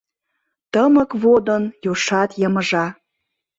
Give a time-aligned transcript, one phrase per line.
[0.71, 2.85] Тымык водын южшат йымыжа.